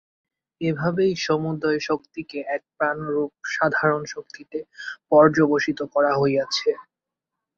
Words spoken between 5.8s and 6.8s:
করা হইয়াছে।